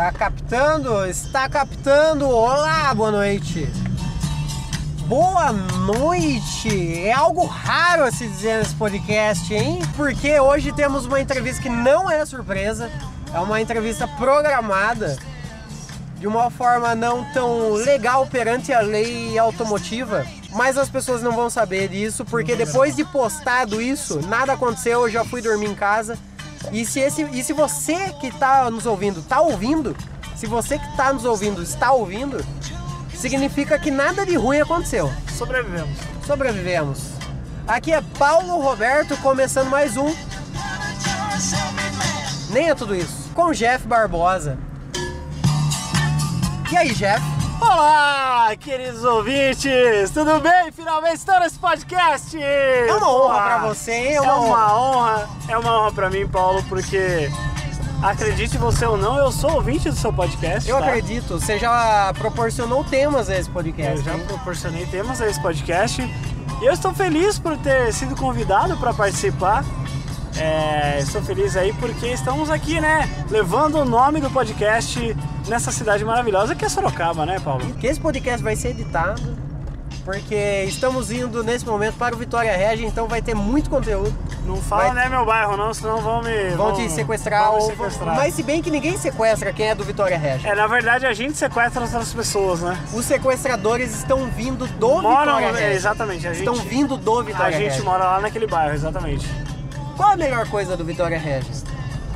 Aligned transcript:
Tá 0.00 0.10
captando? 0.12 1.04
Está 1.04 1.46
captando! 1.46 2.26
Olá, 2.26 2.94
boa 2.94 3.10
noite! 3.10 3.68
Boa 5.06 5.52
noite! 5.52 7.04
É 7.04 7.12
algo 7.12 7.44
raro 7.44 8.04
a 8.04 8.10
se 8.10 8.26
dizer 8.26 8.60
nesse 8.60 8.74
podcast, 8.76 9.52
hein? 9.52 9.78
Porque 9.94 10.40
hoje 10.40 10.72
temos 10.72 11.04
uma 11.04 11.20
entrevista 11.20 11.60
que 11.60 11.68
não 11.68 12.10
é 12.10 12.24
surpresa, 12.24 12.90
é 13.30 13.38
uma 13.40 13.60
entrevista 13.60 14.08
programada 14.08 15.18
de 16.18 16.26
uma 16.26 16.50
forma 16.50 16.94
não 16.94 17.22
tão 17.34 17.74
legal 17.74 18.26
perante 18.26 18.72
a 18.72 18.80
lei 18.80 19.38
automotiva. 19.38 20.24
Mas 20.54 20.78
as 20.78 20.88
pessoas 20.88 21.22
não 21.22 21.32
vão 21.32 21.50
saber 21.50 21.88
disso, 21.88 22.24
porque 22.24 22.56
depois 22.56 22.96
de 22.96 23.04
postado 23.04 23.82
isso, 23.82 24.26
nada 24.26 24.54
aconteceu, 24.54 25.02
eu 25.02 25.10
já 25.10 25.26
fui 25.26 25.42
dormir 25.42 25.66
em 25.66 25.74
casa. 25.74 26.16
E 26.72 26.84
se, 26.84 27.00
esse, 27.00 27.22
e 27.22 27.42
se 27.42 27.52
você 27.52 28.12
que 28.20 28.28
está 28.28 28.70
nos 28.70 28.86
ouvindo 28.86 29.20
está 29.20 29.40
ouvindo, 29.40 29.96
se 30.36 30.46
você 30.46 30.78
que 30.78 30.86
está 30.88 31.12
nos 31.12 31.24
ouvindo 31.24 31.62
está 31.62 31.92
ouvindo, 31.92 32.44
significa 33.14 33.78
que 33.78 33.90
nada 33.90 34.24
de 34.24 34.36
ruim 34.36 34.60
aconteceu. 34.60 35.12
Sobrevivemos. 35.36 35.98
Sobrevivemos. 36.26 36.98
Aqui 37.66 37.92
é 37.92 38.02
Paulo 38.18 38.60
Roberto 38.60 39.16
começando 39.18 39.68
mais 39.68 39.96
um. 39.96 40.14
Nem 42.50 42.70
é 42.70 42.74
tudo 42.74 42.94
isso. 42.94 43.30
Com 43.34 43.52
Jeff 43.52 43.86
Barbosa. 43.86 44.58
E 46.70 46.76
aí, 46.76 46.94
Jeff? 46.94 47.39
Olá, 47.60 48.56
queridos 48.58 49.04
ouvintes! 49.04 50.10
Tudo 50.14 50.40
bem? 50.40 50.72
Finalmente 50.72 51.16
estou 51.16 51.38
nesse 51.40 51.58
podcast! 51.58 52.42
É 52.42 52.86
uma 52.90 53.12
honra 53.12 53.42
pra 53.42 53.58
você, 53.68 53.92
hein? 53.92 54.14
É 54.14 54.20
uma 54.22 54.74
honra. 54.74 55.28
É 55.46 55.58
uma 55.58 55.78
honra 55.80 55.92
pra 55.92 56.08
mim, 56.08 56.26
Paulo, 56.26 56.64
porque 56.70 57.30
acredite 58.02 58.56
você 58.56 58.86
ou 58.86 58.96
não, 58.96 59.18
eu 59.18 59.30
sou 59.30 59.52
ouvinte 59.52 59.90
do 59.90 59.94
seu 59.94 60.10
podcast. 60.10 60.68
Eu 60.70 60.78
tá? 60.78 60.86
acredito. 60.86 61.38
Você 61.38 61.58
já 61.58 62.12
proporcionou 62.18 62.82
temas 62.82 63.28
a 63.28 63.38
esse 63.38 63.50
podcast. 63.50 63.98
Eu 63.98 64.04
já 64.04 64.14
hein? 64.14 64.24
proporcionei 64.26 64.86
temas 64.86 65.20
a 65.20 65.28
esse 65.28 65.40
podcast. 65.42 66.00
E 66.02 66.64
eu 66.64 66.72
estou 66.72 66.94
feliz 66.94 67.38
por 67.38 67.58
ter 67.58 67.92
sido 67.92 68.16
convidado 68.16 68.74
para 68.78 68.94
participar. 68.94 69.64
É, 70.38 70.98
estou 71.00 71.22
feliz 71.22 71.56
aí 71.56 71.74
porque 71.74 72.06
estamos 72.06 72.48
aqui, 72.48 72.80
né? 72.80 73.06
Levando 73.30 73.76
o 73.76 73.84
nome 73.84 74.18
do 74.18 74.30
podcast 74.30 75.14
nessa 75.50 75.70
cidade 75.72 76.04
maravilhosa 76.04 76.54
que 76.54 76.64
é 76.64 76.68
Sorocaba, 76.68 77.26
né, 77.26 77.38
Paulo? 77.40 77.66
Que 77.74 77.86
esse 77.88 78.00
podcast 78.00 78.42
vai 78.42 78.56
ser 78.56 78.68
editado, 78.68 79.20
porque 80.04 80.64
estamos 80.66 81.10
indo 81.10 81.42
nesse 81.44 81.66
momento 81.66 81.96
para 81.98 82.14
o 82.14 82.18
Vitória 82.18 82.56
Regia, 82.56 82.86
então 82.86 83.06
vai 83.06 83.20
ter 83.20 83.34
muito 83.34 83.68
conteúdo. 83.68 84.14
Não 84.46 84.56
fala, 84.56 84.84
Vai- 84.84 84.94
né, 84.94 85.08
meu 85.08 85.24
bairro, 85.26 85.56
não, 85.56 85.72
senão 85.74 85.98
vão 85.98 86.22
me. 86.22 86.50
Vão 86.56 86.72
te 86.72 86.88
sequestrar, 86.90 87.44
vão 87.46 87.54
ou- 87.56 87.60
sequestrar. 87.62 88.14
mas 88.16 88.32
se 88.34 88.42
bem 88.42 88.62
que 88.62 88.70
ninguém 88.70 88.96
sequestra 88.96 89.52
quem 89.52 89.66
é 89.68 89.74
do 89.74 89.84
Vitória 89.84 90.16
Regia. 90.18 90.50
É, 90.50 90.54
na 90.54 90.66
verdade 90.66 91.04
a 91.06 91.12
gente 91.12 91.36
sequestra 91.36 91.82
outras 91.82 92.12
pessoas, 92.14 92.60
né? 92.60 92.78
Os 92.94 93.04
sequestradores 93.04 93.94
estão 93.94 94.26
vindo 94.28 94.66
do 94.66 94.88
Moram, 95.02 95.36
Vitória 95.36 95.46
é, 95.46 95.50
Regia. 95.52 95.72
exatamente, 95.72 96.26
a 96.26 96.32
gente, 96.32 96.38
Estão 96.48 96.54
vindo 96.64 96.96
do 96.96 97.18
a 97.18 97.22
Vitória 97.22 97.52
gente 97.58 97.70
Regia. 97.70 97.84
mora 97.84 98.04
lá 98.04 98.20
naquele 98.20 98.46
bairro, 98.46 98.74
exatamente. 98.74 99.28
Qual 99.96 100.12
a 100.12 100.16
melhor 100.16 100.48
coisa 100.48 100.76
do 100.76 100.84
Vitória 100.84 101.18
Regia? 101.18 101.52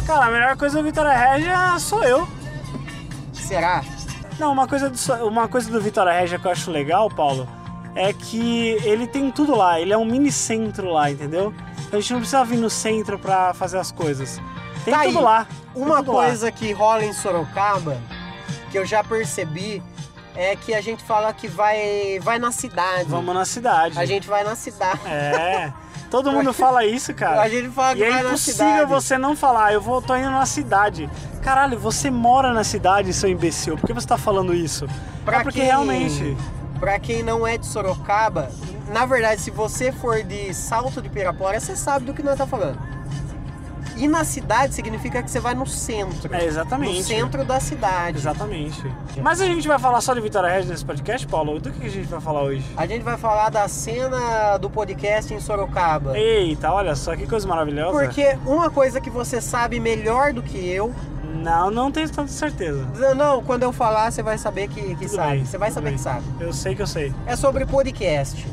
Cara, 0.06 0.27
a 0.27 0.30
melhor 0.30 0.56
coisa 0.56 0.78
do 0.78 0.82
Vitória 0.84 1.12
Régia 1.12 1.78
sou 1.78 2.02
eu. 2.02 2.27
Será? 3.47 3.83
Não, 4.39 4.53
uma 4.53 4.67
coisa, 4.67 4.91
do, 4.91 5.27
uma 5.27 5.47
coisa 5.48 5.70
do 5.70 5.81
Vitória 5.81 6.12
Régia 6.12 6.39
que 6.39 6.47
eu 6.47 6.50
acho 6.50 6.70
legal, 6.70 7.09
Paulo, 7.09 7.48
é 7.95 8.12
que 8.12 8.77
ele 8.83 9.06
tem 9.06 9.31
tudo 9.31 9.55
lá. 9.55 9.78
Ele 9.81 9.92
é 9.92 9.98
um 9.98 10.05
mini 10.05 10.33
centro 10.33 10.91
lá, 10.91 11.11
entendeu? 11.11 11.55
A 11.92 11.97
gente 11.97 12.12
não 12.12 12.19
precisa 12.20 12.45
vir 12.45 12.56
no 12.59 12.69
centro 12.70 13.19
pra 13.19 13.55
fazer 13.55 13.78
as 13.78 13.92
coisas. 13.92 14.41
Tem 14.84 14.92
Tá 14.92 15.05
tudo 15.05 15.19
aí. 15.19 15.25
lá. 15.25 15.47
Uma 15.75 15.98
tudo 15.98 16.12
lá. 16.12 16.25
coisa 16.25 16.51
que 16.51 16.73
rola 16.73 17.05
em 17.05 17.12
Sorocaba, 17.12 17.97
que 18.73 18.78
eu 18.78 18.84
já 18.84 19.05
percebi, 19.05 19.81
é 20.34 20.56
que 20.56 20.75
a 20.75 20.81
gente 20.81 21.05
fala 21.05 21.33
que 21.33 21.47
vai, 21.47 22.19
vai 22.20 22.39
na 22.41 22.51
cidade. 22.51 23.08
Vamos 23.08 23.33
na 23.34 23.45
cidade. 23.45 23.97
A 23.98 24.05
gente 24.05 24.27
vai 24.27 24.42
na 24.42 24.57
cidade. 24.57 25.01
É. 25.07 25.73
Todo 26.14 26.33
mundo 26.33 26.52
fala 26.52 26.85
isso, 26.86 27.13
cara. 27.13 27.42
A 27.42 27.48
gente 27.48 27.69
fala 27.70 27.95
que 27.95 28.01
E 28.01 28.05
é 28.05 28.11
vai 28.11 28.23
na 28.23 28.29
impossível 28.29 28.86
você 28.86 29.19
não 29.19 29.35
falar, 29.35 29.73
eu 29.73 29.80
vou, 29.80 30.01
tô 30.01 30.14
indo 30.17 30.30
na 30.30 30.47
cidade. 30.47 31.11
Caralho, 31.42 31.79
você 31.79 32.11
mora 32.11 32.52
na 32.52 32.63
cidade, 32.63 33.13
seu 33.13 33.29
imbecil. 33.29 33.77
Por 33.77 33.86
que 33.86 33.92
você 33.92 34.07
tá 34.07 34.17
falando 34.17 34.55
isso? 34.55 34.86
Pra 35.24 35.39
é 35.41 35.42
porque 35.42 35.58
quem- 35.58 35.69
realmente. 35.69 36.36
Pra 36.79 36.98
quem 36.98 37.23
não 37.23 37.47
é 37.47 37.57
de 37.58 37.67
Sorocaba, 37.67 38.48
na 38.92 39.05
verdade, 39.07 39.41
se 39.41 39.51
você 39.51 39.91
for 39.91 40.23
de 40.23 40.53
Salto 40.55 41.01
de 41.03 41.08
Pirapora, 41.08 41.58
você 41.58 41.74
sabe 41.74 42.05
do 42.07 42.14
que 42.14 42.23
nós 42.23 42.36
tá 42.39 42.47
falando. 42.47 42.79
E 43.96 44.08
na 44.08 44.24
cidade 44.24 44.74
significa 44.74 45.22
que 45.22 45.30
você 45.30 45.38
vai 45.40 45.55
no 45.55 45.66
centro. 45.66 46.34
É, 46.34 46.44
exatamente. 46.44 46.98
No 46.98 47.05
centro 47.05 47.44
da 47.44 47.60
cidade. 47.60 48.18
Exatamente. 48.18 48.82
Mas 49.22 49.40
a 49.40 49.46
gente 49.46 49.66
vai 49.68 49.78
falar 49.78 50.00
só 50.00 50.14
de 50.14 50.20
Vitória 50.20 50.48
Regia 50.48 50.70
nesse 50.70 50.84
podcast, 50.84 51.27
Paulo? 51.27 51.60
Do 51.60 51.70
que 51.70 51.86
a 51.86 51.90
gente 51.90 52.06
vai 52.08 52.20
falar 52.20 52.42
hoje? 52.42 52.64
A 52.77 52.86
gente 52.86 53.02
vai 53.02 53.16
falar 53.16 53.50
da 53.50 53.68
cena 53.68 54.56
do 54.58 54.68
podcast 54.68 55.32
em 55.32 55.40
Sorocaba. 55.40 56.18
Eita, 56.18 56.72
olha 56.72 56.94
só 56.96 57.14
que 57.16 57.27
coisa 57.27 57.46
maravilhosa. 57.46 57.98
Porque 57.98 58.36
uma 58.44 58.70
coisa 58.70 59.00
que 59.00 59.10
você 59.10 59.40
sabe 59.40 59.78
melhor 59.78 60.32
do 60.32 60.42
que 60.42 60.68
eu. 60.68 60.92
Não, 61.34 61.70
não 61.70 61.90
tenho 61.90 62.08
tanta 62.08 62.28
certeza. 62.28 62.86
Não, 63.14 63.42
quando 63.42 63.64
eu 63.64 63.72
falar, 63.72 64.11
você 64.11 64.22
vai 64.22 64.38
saber 64.38 64.68
que, 64.68 64.94
que 64.96 65.08
sabe. 65.08 65.32
bem, 65.32 65.44
você 65.44 65.58
vai 65.58 65.70
saber 65.70 65.88
bem. 65.88 65.96
que 65.96 66.02
sabe. 66.02 66.24
Eu 66.40 66.52
sei 66.52 66.74
que 66.74 66.82
eu 66.82 66.86
sei. 66.86 67.12
É 67.26 67.36
sobre 67.36 67.66
podcast. 67.66 68.46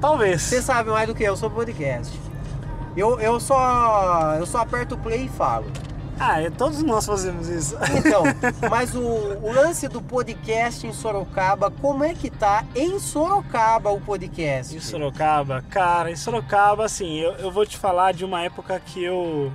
Talvez. 0.00 0.42
Você 0.42 0.62
sabe 0.62 0.90
mais 0.90 1.06
do 1.08 1.14
que 1.14 1.24
eu 1.24 1.36
sobre 1.36 1.56
podcast. 1.56 2.18
Eu, 2.98 3.20
eu 3.20 3.38
só 3.38 4.34
eu 4.36 4.44
só 4.44 4.58
aperto 4.58 4.96
o 4.96 4.98
play 4.98 5.26
e 5.26 5.28
falo. 5.28 5.70
Ah, 6.20 6.40
é, 6.40 6.50
todos 6.50 6.82
nós 6.82 7.06
fazemos 7.06 7.48
isso. 7.48 7.76
Então, 7.96 8.24
mas 8.68 8.92
o, 8.96 9.00
o 9.00 9.52
lance 9.52 9.86
do 9.86 10.02
podcast 10.02 10.84
em 10.84 10.92
Sorocaba, 10.92 11.70
como 11.70 12.02
é 12.02 12.12
que 12.12 12.28
tá 12.28 12.64
em 12.74 12.98
Sorocaba 12.98 13.90
o 13.90 14.00
podcast? 14.00 14.76
Em 14.76 14.80
Sorocaba, 14.80 15.62
cara, 15.70 16.10
em 16.10 16.16
Sorocaba, 16.16 16.84
assim, 16.84 17.20
eu, 17.20 17.34
eu 17.34 17.52
vou 17.52 17.64
te 17.64 17.76
falar 17.76 18.12
de 18.12 18.24
uma 18.24 18.42
época 18.42 18.80
que 18.80 19.04
eu. 19.04 19.52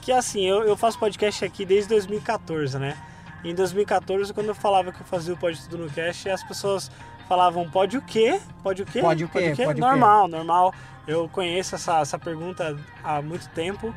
Que 0.00 0.12
assim, 0.12 0.46
eu, 0.46 0.62
eu 0.62 0.76
faço 0.76 0.96
podcast 0.96 1.44
aqui 1.44 1.64
desde 1.64 1.88
2014, 1.88 2.78
né? 2.78 2.96
Em 3.42 3.52
2014, 3.52 4.32
quando 4.32 4.48
eu 4.48 4.54
falava 4.54 4.92
que 4.92 5.00
eu 5.00 5.06
fazia 5.06 5.34
o 5.34 5.36
Pode 5.36 5.60
Tudo 5.62 5.84
no 5.84 5.90
Cast, 5.90 6.30
as 6.30 6.44
pessoas 6.44 6.88
falavam, 7.28 7.68
pode 7.68 7.96
o 7.96 8.02
quê? 8.02 8.40
Pode 8.62 8.82
o 8.82 8.86
quê? 8.86 9.00
Pode 9.00 9.24
o 9.24 9.28
quê? 9.28 9.52
Pode 9.56 9.64
o 9.64 9.74
quê? 9.74 9.80
normal, 9.80 10.28
normal. 10.28 10.74
Eu 11.06 11.28
conheço 11.28 11.74
essa, 11.74 12.00
essa 12.00 12.18
pergunta 12.18 12.76
há 13.02 13.20
muito 13.20 13.48
tempo. 13.50 13.94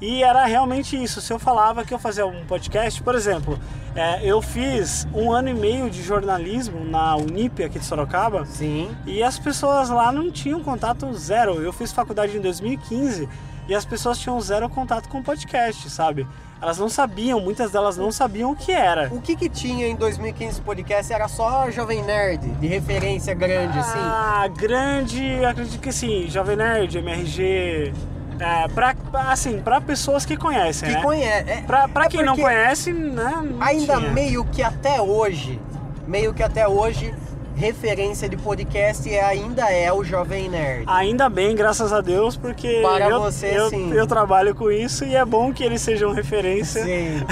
E 0.00 0.22
era 0.22 0.44
realmente 0.44 1.00
isso. 1.02 1.20
Se 1.20 1.32
eu 1.32 1.38
falava 1.38 1.84
que 1.84 1.94
eu 1.94 1.98
fazia 1.98 2.26
um 2.26 2.44
podcast, 2.44 3.02
por 3.02 3.14
exemplo, 3.14 3.58
é, 3.94 4.20
eu 4.28 4.42
fiz 4.42 5.06
um 5.14 5.32
ano 5.32 5.48
e 5.48 5.54
meio 5.54 5.88
de 5.88 6.02
jornalismo 6.02 6.84
na 6.84 7.16
Unip 7.16 7.62
aqui 7.62 7.78
de 7.78 7.84
Sorocaba. 7.84 8.44
Sim. 8.44 8.94
E 9.06 9.22
as 9.22 9.38
pessoas 9.38 9.88
lá 9.88 10.12
não 10.12 10.30
tinham 10.30 10.62
contato 10.62 11.12
zero. 11.14 11.62
Eu 11.62 11.72
fiz 11.72 11.92
faculdade 11.92 12.36
em 12.36 12.40
2015 12.40 13.28
e 13.68 13.74
as 13.74 13.84
pessoas 13.84 14.18
tinham 14.18 14.40
zero 14.40 14.68
contato 14.68 15.08
com 15.08 15.22
podcast, 15.22 15.88
sabe? 15.88 16.26
Elas 16.64 16.78
não 16.78 16.88
sabiam, 16.88 17.38
muitas 17.40 17.70
delas 17.72 17.98
não 17.98 18.10
sabiam 18.10 18.50
o 18.52 18.56
que 18.56 18.72
era. 18.72 19.10
O 19.12 19.20
que 19.20 19.36
que 19.36 19.50
tinha 19.50 19.86
em 19.86 19.94
2015 19.94 20.62
podcast? 20.62 21.12
Era 21.12 21.28
só 21.28 21.70
Jovem 21.70 22.02
Nerd, 22.02 22.40
de 22.52 22.66
referência 22.66 23.34
grande, 23.34 23.78
assim. 23.78 23.98
Ah, 24.00 24.48
grande, 24.48 25.44
acredito 25.44 25.78
que 25.78 25.92
sim, 25.92 26.24
Jovem 26.26 26.56
Nerd, 26.56 26.96
MRG. 26.96 27.92
É, 28.40 28.66
pra, 28.68 28.94
assim, 29.30 29.60
pra 29.60 29.78
pessoas 29.78 30.24
que 30.24 30.38
conhecem, 30.38 30.88
Que 30.88 30.94
né? 30.96 31.02
conhece. 31.02 31.50
É, 31.50 31.60
Pra, 31.66 31.86
pra 31.86 32.06
é 32.06 32.08
quem 32.08 32.24
não 32.24 32.34
conhece, 32.34 32.94
né? 32.94 33.30
não 33.44 33.62
Ainda 33.62 33.98
tinha. 33.98 34.10
meio 34.10 34.42
que 34.46 34.62
até 34.62 35.02
hoje, 35.02 35.60
meio 36.08 36.32
que 36.32 36.42
até 36.42 36.66
hoje, 36.66 37.14
referência 37.54 38.28
de 38.28 38.36
podcast 38.36 39.08
é, 39.08 39.22
ainda 39.22 39.70
é 39.70 39.92
o 39.92 40.02
Jovem 40.02 40.48
Nerd. 40.48 40.84
Ainda 40.86 41.28
bem, 41.28 41.54
graças 41.54 41.92
a 41.92 42.00
Deus, 42.00 42.36
porque 42.36 42.80
Para 42.82 43.08
eu, 43.08 43.20
você, 43.20 43.56
eu, 43.56 43.70
sim. 43.70 43.92
eu 43.92 44.06
trabalho 44.06 44.54
com 44.54 44.70
isso 44.70 45.04
e 45.04 45.14
é 45.14 45.24
bom 45.24 45.52
que 45.52 45.62
eles 45.62 45.80
sejam 45.80 46.12
referência. 46.12 46.82
Sim. 46.82 47.24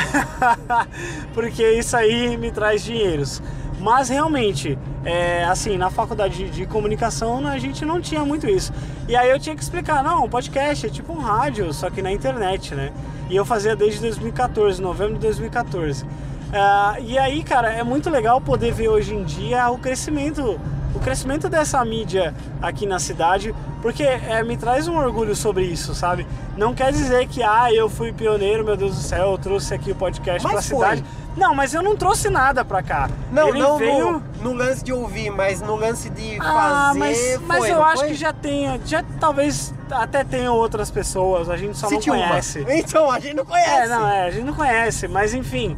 porque 1.35 1.69
isso 1.73 1.97
aí 1.97 2.37
me 2.37 2.51
traz 2.51 2.85
dinheiros. 2.85 3.43
Mas 3.81 4.09
realmente, 4.09 4.79
é, 5.05 5.43
assim, 5.45 5.77
na 5.77 5.91
faculdade 5.91 6.37
de, 6.37 6.51
de 6.51 6.67
comunicação 6.67 7.45
a 7.49 7.59
gente 7.59 7.85
não 7.85 8.01
tinha 8.01 8.25
muito 8.25 8.49
isso. 8.49 8.73
E 9.09 9.17
aí 9.17 9.29
eu 9.29 9.41
tinha 9.41 9.57
que 9.57 9.63
explicar, 9.63 10.05
não, 10.05 10.29
podcast 10.29 10.87
é 10.87 10.89
tipo 10.89 11.13
um 11.13 11.19
rádio, 11.19 11.73
só 11.73 11.91
que 11.91 12.01
na 12.01 12.13
internet, 12.13 12.77
né? 12.77 12.93
E 13.29 13.35
eu 13.35 13.45
fazia 13.45 13.75
desde 13.75 14.01
2014, 14.01 14.81
novembro 14.81 15.15
de 15.15 15.21
2014. 15.21 16.07
Ah, 16.53 16.97
e 17.01 17.19
aí, 17.19 17.43
cara, 17.43 17.73
é 17.73 17.83
muito 17.83 18.11
legal 18.11 18.41
poder 18.41 18.73
ver 18.73 18.89
hoje 18.89 19.15
em 19.15 19.25
dia 19.25 19.71
o 19.71 19.79
crescimento, 19.79 20.61
o 20.95 20.99
crescimento 21.01 21.49
dessa 21.49 21.83
mídia 21.85 22.35
aqui 22.61 22.85
na 22.87 22.99
cidade, 22.99 23.55
porque 23.81 24.03
é, 24.03 24.43
me 24.43 24.57
traz 24.57 24.87
um 24.87 24.97
orgulho 24.99 25.35
sobre 25.35 25.65
isso, 25.65 25.95
sabe? 25.95 26.27
Não 26.57 26.75
quer 26.75 26.93
dizer 26.93 27.27
que, 27.27 27.43
ah, 27.43 27.73
eu 27.73 27.89
fui 27.89 28.13
pioneiro, 28.13 28.65
meu 28.65 28.77
Deus 28.77 28.95
do 28.97 29.01
céu, 29.01 29.33
eu 29.33 29.39
trouxe 29.39 29.73
aqui 29.73 29.93
o 29.93 29.95
podcast 29.95 30.43
Mas 30.43 30.53
pra 30.53 30.63
foi. 30.63 30.87
cidade. 30.87 31.05
Não, 31.35 31.55
mas 31.55 31.73
eu 31.73 31.83
não 31.83 31.97
trouxe 31.97 32.29
nada 32.29 32.63
pra 32.63 32.83
cá. 32.83 33.09
Não, 33.33 33.49
Ele 33.49 33.59
não 33.59 33.79
veio... 33.79 34.13
no, 34.13 34.23
no 34.43 34.53
lance 34.53 34.85
de 34.85 34.93
ouvir, 34.93 35.31
mas 35.31 35.63
no 35.63 35.75
lance 35.77 36.11
de 36.11 36.37
Ah, 36.39 36.89
fazer. 36.93 36.99
mas, 36.99 37.41
mas 37.47 37.59
foi, 37.61 37.71
eu 37.71 37.77
não 37.77 37.85
acho 37.87 37.97
foi? 38.01 38.09
que 38.09 38.15
já 38.15 38.35
tenha, 38.35 38.79
já 38.85 39.03
talvez 39.19 39.73
até 39.91 40.23
tenham 40.25 40.55
outras 40.55 40.91
pessoas, 40.91 41.49
a 41.49 41.57
gente 41.57 41.79
só 41.79 41.89
Cite 41.89 42.11
não 42.11 42.17
uma. 42.19 42.29
conhece. 42.29 42.67
Então, 42.69 43.11
a 43.11 43.19
gente 43.19 43.35
não 43.35 43.47
conhece. 43.47 43.71
É, 43.71 43.89
não, 43.89 44.07
é, 44.07 44.25
a 44.27 44.31
gente 44.31 44.45
não 44.45 44.53
conhece, 44.55 45.09
mas 45.09 45.33
enfim. 45.33 45.75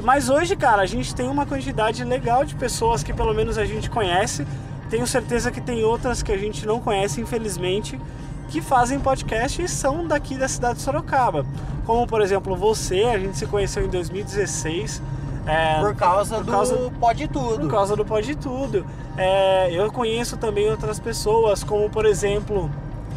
Mas 0.00 0.30
hoje, 0.30 0.56
cara, 0.56 0.82
a 0.82 0.86
gente 0.86 1.14
tem 1.14 1.28
uma 1.28 1.44
quantidade 1.44 2.02
legal 2.04 2.44
de 2.44 2.54
pessoas 2.54 3.02
que 3.02 3.12
pelo 3.12 3.34
menos 3.34 3.58
a 3.58 3.64
gente 3.64 3.90
conhece. 3.90 4.46
Tenho 4.88 5.06
certeza 5.06 5.50
que 5.50 5.60
tem 5.60 5.84
outras 5.84 6.22
que 6.22 6.32
a 6.32 6.38
gente 6.38 6.66
não 6.66 6.80
conhece, 6.80 7.20
infelizmente, 7.20 8.00
que 8.48 8.60
fazem 8.60 8.98
podcast 9.00 9.62
e 9.62 9.68
são 9.68 10.06
daqui 10.06 10.36
da 10.36 10.48
cidade 10.48 10.76
de 10.76 10.82
Sorocaba. 10.82 11.44
Como, 11.86 12.06
por 12.06 12.20
exemplo, 12.20 12.54
você, 12.56 13.04
a 13.04 13.18
gente 13.18 13.36
se 13.36 13.46
conheceu 13.46 13.84
em 13.84 13.88
2016. 13.88 15.02
É, 15.46 15.80
Por 15.80 15.94
causa 15.96 16.36
por 16.36 16.44
do 16.44 16.90
Pode 17.00 17.26
Tudo. 17.28 17.60
por 17.60 17.70
causa 17.70 17.96
do 17.96 18.04
Pode 18.04 18.34
Tudo. 18.36 18.86
É, 19.16 19.70
eu 19.72 19.90
conheço 19.90 20.36
também 20.36 20.70
outras 20.70 21.00
pessoas, 21.00 21.64
como 21.64 21.90
por 21.90 22.06
exemplo 22.06 22.70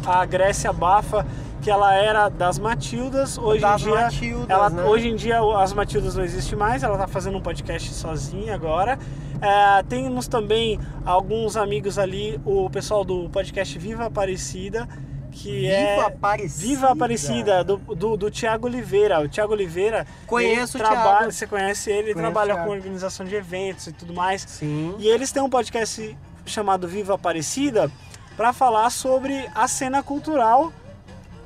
a 0.04 0.24
Grécia 0.24 0.72
Bafa, 0.72 1.24
que 1.66 1.70
ela 1.72 1.92
era 1.92 2.28
das 2.28 2.60
Matildas. 2.60 3.36
Hoje 3.36 3.60
Das 3.60 3.82
em 3.82 3.86
dia, 3.86 3.94
Matildas, 3.96 4.48
ela, 4.48 4.70
né? 4.70 4.84
hoje 4.84 5.08
em 5.08 5.16
dia 5.16 5.40
as 5.40 5.72
Matildas 5.72 6.14
não 6.14 6.22
existe 6.22 6.54
mais. 6.54 6.84
Ela 6.84 6.96
tá 6.96 7.08
fazendo 7.08 7.38
um 7.38 7.40
podcast 7.40 7.92
sozinha 7.92 8.54
agora. 8.54 8.96
É, 9.42 9.82
temos 9.82 10.28
também 10.28 10.78
alguns 11.04 11.56
amigos 11.56 11.98
ali, 11.98 12.40
o 12.44 12.70
pessoal 12.70 13.04
do 13.04 13.28
podcast 13.30 13.76
Viva 13.80 14.04
Aparecida, 14.04 14.88
que 15.32 15.62
Viva 15.62 15.72
é 15.72 16.00
Aparecida. 16.02 16.68
Viva 16.68 16.92
Aparecida, 16.92 17.64
do, 17.64 17.78
do, 17.78 18.16
do 18.16 18.30
Tiago 18.30 18.68
Oliveira. 18.68 19.20
O 19.20 19.26
Tiago 19.26 19.52
Oliveira. 19.52 20.06
Conheço 20.24 20.78
trabalha, 20.78 21.02
Thiago. 21.02 21.32
Você 21.32 21.48
conhece 21.48 21.90
ele, 21.90 21.98
ele 21.98 22.14
Conheço 22.14 22.32
trabalha 22.32 22.62
com 22.62 22.70
organização 22.70 23.26
de 23.26 23.34
eventos 23.34 23.88
e 23.88 23.92
tudo 23.92 24.14
mais. 24.14 24.42
Sim. 24.42 24.94
E 25.00 25.08
eles 25.08 25.32
têm 25.32 25.42
um 25.42 25.50
podcast 25.50 26.16
chamado 26.44 26.86
Viva 26.86 27.16
Aparecida 27.16 27.90
para 28.36 28.52
falar 28.52 28.88
sobre 28.90 29.50
a 29.52 29.66
cena 29.66 30.00
cultural 30.00 30.72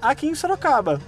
aqui 0.00 0.26
em 0.26 0.34
Sorocaba. 0.34 1.00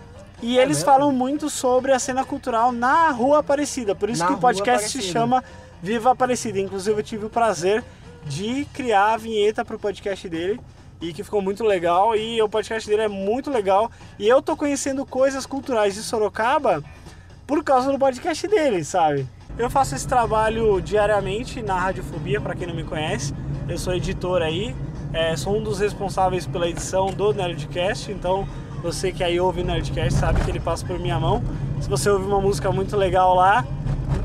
E 0.42 0.58
É 0.58 0.62
eles 0.62 0.78
mesmo? 0.78 0.90
falam 0.92 1.12
muito 1.12 1.48
sobre 1.48 1.92
a 1.92 1.98
cena 1.98 2.24
cultural 2.24 2.72
na 2.72 3.10
Rua 3.10 3.38
Aparecida. 3.38 3.94
Por 3.94 4.10
isso 4.10 4.20
Na 4.22 4.26
que 4.28 4.32
o 4.34 4.38
podcast 4.38 4.88
se 4.88 5.02
chama 5.02 5.42
Viva 5.80 6.10
Aparecida. 6.10 6.58
Inclusive 6.58 6.98
eu 6.98 7.02
tive 7.04 7.26
o 7.26 7.30
prazer 7.30 7.84
de 8.26 8.64
criar 8.72 9.14
a 9.14 9.16
vinheta 9.16 9.64
para 9.64 9.76
o 9.76 9.78
podcast 9.78 10.28
dele 10.28 10.60
e 11.00 11.12
que 11.12 11.22
ficou 11.22 11.40
muito 11.40 11.62
legal. 11.64 12.16
E 12.16 12.42
o 12.42 12.48
podcast 12.48 12.88
dele 12.88 13.02
é 13.02 13.08
muito 13.08 13.50
legal. 13.50 13.90
E 14.18 14.26
eu 14.28 14.42
tô 14.42 14.56
conhecendo 14.56 15.06
coisas 15.06 15.46
culturais 15.46 15.94
de 15.94 16.02
Sorocaba 16.02 16.82
por 17.46 17.62
causa 17.62 17.92
do 17.92 17.98
podcast 17.98 18.46
dele, 18.48 18.82
sabe? 18.84 19.26
Eu 19.58 19.68
faço 19.68 19.94
esse 19.94 20.08
trabalho 20.08 20.80
diariamente 20.80 21.60
na 21.62 21.78
Radiofobia, 21.78 22.40
para 22.40 22.54
quem 22.54 22.66
não 22.66 22.74
me 22.74 22.84
conhece. 22.84 23.34
Eu 23.68 23.76
sou 23.78 23.94
editor 23.94 24.40
aí, 24.42 24.74
é, 25.12 25.36
sou 25.36 25.56
um 25.56 25.62
dos 25.62 25.78
responsáveis 25.78 26.46
pela 26.46 26.66
edição 26.68 27.06
do 27.06 27.32
Nerdcast, 27.34 28.10
então 28.10 28.48
você 28.82 29.12
que 29.12 29.22
aí 29.22 29.38
ouve 29.40 29.60
o 29.60 29.64
Nerdcast 29.64 30.18
sabe 30.18 30.40
que 30.42 30.50
ele 30.50 30.60
passa 30.60 30.84
por 30.84 30.98
minha 30.98 31.18
mão. 31.18 31.42
Se 31.80 31.88
você 31.88 32.10
ouvir 32.10 32.26
uma 32.26 32.40
música 32.40 32.70
muito 32.72 32.96
legal 32.96 33.34
lá, 33.34 33.64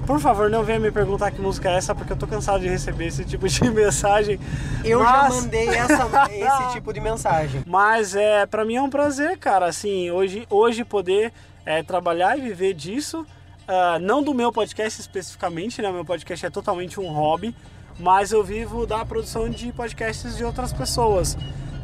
por 0.05 0.19
favor, 0.19 0.49
não 0.49 0.63
venha 0.63 0.79
me 0.79 0.91
perguntar 0.91 1.31
que 1.31 1.41
música 1.41 1.69
é 1.69 1.75
essa, 1.77 1.93
porque 1.93 2.13
eu 2.13 2.17
tô 2.17 2.25
cansado 2.27 2.59
de 2.61 2.67
receber 2.69 3.07
esse 3.07 3.23
tipo 3.25 3.47
de 3.47 3.61
mensagem. 3.69 4.39
Eu 4.83 4.99
já 5.03 5.11
Mas- 5.23 5.35
mandei 5.43 5.67
essa- 5.69 6.27
esse 6.31 6.71
tipo 6.73 6.93
de 6.93 6.99
mensagem. 6.99 7.61
Mas 7.65 8.15
é, 8.15 8.45
para 8.45 8.63
mim 8.65 8.75
é 8.75 8.81
um 8.81 8.89
prazer, 8.89 9.37
cara, 9.37 9.65
assim, 9.67 10.09
hoje, 10.11 10.45
hoje 10.49 10.83
poder 10.83 11.31
é, 11.65 11.83
trabalhar 11.83 12.37
e 12.37 12.41
viver 12.41 12.73
disso. 12.73 13.25
Ah, 13.67 13.97
não 13.99 14.23
do 14.23 14.33
meu 14.33 14.49
podcast 14.51 15.01
especificamente, 15.01 15.81
né? 15.81 15.91
Meu 15.91 16.05
podcast 16.05 16.45
é 16.45 16.49
totalmente 16.49 17.01
um 17.01 17.07
hobby, 17.11 17.53
mas 17.99 18.31
eu 18.31 18.41
vivo 18.41 18.87
da 18.87 19.03
produção 19.03 19.49
de 19.49 19.73
podcasts 19.73 20.37
de 20.37 20.43
outras 20.45 20.71
pessoas. 20.71 21.37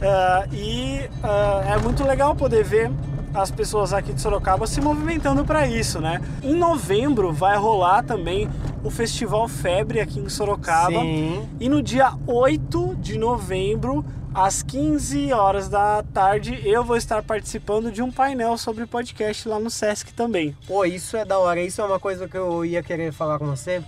Ah, 0.04 0.46
e 0.52 1.10
ah, 1.24 1.76
é 1.76 1.78
muito 1.78 2.04
legal 2.04 2.36
poder 2.36 2.64
ver 2.64 2.92
as 3.34 3.50
pessoas 3.50 3.94
aqui 3.94 4.14
de 4.14 4.22
Sorocaba 4.22 4.68
se 4.68 4.80
movimentando 4.80 5.44
para 5.44 5.66
isso, 5.66 6.00
né? 6.00 6.22
Em 6.44 6.54
novembro 6.54 7.34
vai 7.34 7.58
rolar 7.58 8.04
também 8.04 8.50
o 8.84 8.92
Festival 8.92 9.48
Febre 9.48 10.00
aqui 10.00 10.20
em 10.20 10.30
Sorocaba. 10.30 11.00
Sim. 11.00 11.50
E 11.60 11.68
no 11.68 11.82
dia 11.82 12.14
8 12.28 12.96
de 13.00 13.18
novembro, 13.18 14.06
às 14.34 14.62
15 14.62 15.32
horas 15.32 15.68
da 15.70 16.04
tarde, 16.14 16.62
eu 16.64 16.84
vou 16.84 16.98
estar 16.98 17.24
participando 17.24 17.92
de 17.92 18.02
um 18.02 18.12
painel 18.12 18.58
sobre 18.58 18.86
podcast 18.86 19.48
lá 19.48 19.58
no 19.58 19.70
Sesc 19.70 20.14
também. 20.14 20.56
Pô, 20.68 20.86
isso 20.86 21.18
é 21.18 21.26
da 21.26 21.40
hora. 21.40 21.62
Isso 21.62 21.82
é 21.82 21.86
uma 21.86 22.00
coisa 22.00 22.28
que 22.28 22.38
eu 22.38 22.64
ia 22.66 22.84
querer 22.84 23.12
falar 23.12 23.40
com 23.40 23.46
você. 23.46 23.82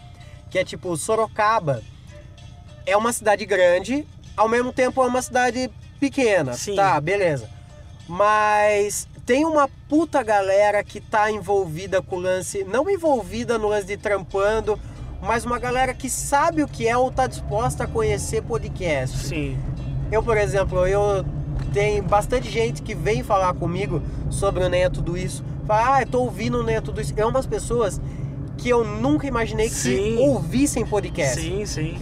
Que 0.50 0.60
é 0.60 0.64
tipo, 0.64 0.96
Sorocaba 0.98 1.82
é 2.86 2.96
uma 2.96 3.12
cidade 3.12 3.46
grande, 3.46 4.08
ao 4.38 4.48
mesmo 4.48 4.72
tempo 4.72 5.04
é 5.04 5.08
uma 5.08 5.22
cidade 5.22 5.70
pequena. 6.00 6.54
Sim. 6.54 6.76
Tá, 6.76 7.00
beleza. 7.00 7.50
Mas 8.08 9.08
tem 9.26 9.44
uma 9.46 9.68
puta 9.90 10.22
galera 10.22 10.84
que 10.84 11.02
tá 11.02 11.32
envolvida 11.32 12.02
com 12.02 12.18
o 12.18 12.20
lance. 12.20 12.64
Não 12.64 12.90
envolvida 12.90 13.58
no 13.58 13.68
lance 13.68 13.88
de 13.88 13.98
trampando, 13.98 14.80
mas 15.22 15.46
uma 15.46 15.58
galera 15.58 15.94
que 15.94 16.10
sabe 16.10 16.62
o 16.62 16.68
que 16.68 16.88
é 16.88 16.96
ou 16.96 17.12
tá 17.12 17.26
disposta 17.26 17.86
a 17.86 17.88
conhecer 17.88 18.44
podcast. 18.44 19.18
Sim. 19.18 19.58
Eu, 20.12 20.22
por 20.22 20.38
exemplo, 20.38 20.86
eu 20.86 21.26
tenho 21.74 22.04
bastante 22.04 22.50
gente 22.50 22.82
que 22.82 22.94
vem 22.94 23.24
falar 23.24 23.54
comigo 23.56 24.02
sobre 24.30 24.64
o 24.64 24.70
Nem 24.70 24.84
é 24.84 24.90
Tudo 24.90 25.18
Isso. 25.18 25.44
Fala, 25.66 25.96
ah, 25.96 26.02
eu 26.04 26.08
tô 26.08 26.22
ouvindo 26.22 26.60
o 26.60 26.64
Nem 26.64 26.76
é 26.76 26.82
Tudo 26.82 27.02
Isso. 27.02 27.14
É 27.18 27.26
umas 27.26 27.48
pessoas 27.48 28.00
que 28.58 28.70
eu 28.70 28.84
nunca 28.84 29.28
imaginei 29.28 29.68
que 29.68 29.76
Sim. 29.76 30.18
ouvissem 30.20 30.86
podcast. 30.86 31.42
Sim, 31.42 31.66
sim. 31.66 31.98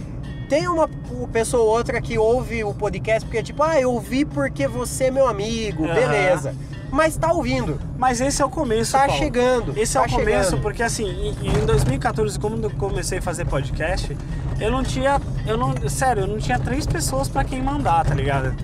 Tem 0.48 0.68
uma 0.68 0.88
pessoa 1.32 1.62
ou 1.62 1.68
outra 1.70 2.00
que 2.00 2.18
ouve 2.18 2.62
o 2.64 2.74
podcast 2.74 3.24
porque, 3.26 3.42
tipo, 3.42 3.62
ah, 3.62 3.80
eu 3.80 3.92
ouvi 3.92 4.24
porque 4.24 4.66
você 4.68 5.04
é 5.04 5.10
meu 5.10 5.26
amigo, 5.26 5.84
Aham. 5.84 5.94
beleza. 5.94 6.54
Mas 6.90 7.16
tá 7.16 7.32
ouvindo, 7.32 7.80
Mas 7.98 8.20
esse 8.20 8.40
é 8.40 8.44
o 8.44 8.48
começo, 8.48 8.92
tá 8.92 9.06
Paulo. 9.06 9.14
chegando. 9.14 9.72
Esse 9.76 9.94
tá 9.94 10.02
é 10.02 10.06
o 10.06 10.10
começo, 10.10 10.44
chegando. 10.50 10.62
porque 10.62 10.80
assim, 10.82 11.06
em, 11.42 11.48
em 11.48 11.66
2014, 11.66 12.38
quando 12.38 12.62
eu 12.64 12.70
comecei 12.70 13.18
a 13.18 13.22
fazer 13.22 13.44
podcast, 13.46 14.16
eu 14.60 14.70
não 14.70 14.84
tinha. 14.84 15.20
Eu 15.44 15.56
não. 15.56 15.74
Sério, 15.88 16.22
eu 16.22 16.26
não 16.28 16.38
tinha 16.38 16.56
três 16.58 16.86
pessoas 16.86 17.28
pra 17.28 17.42
quem 17.42 17.60
mandar, 17.60 18.04
tá 18.04 18.14
ligado? 18.14 18.54